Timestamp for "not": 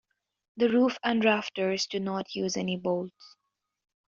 1.99-2.33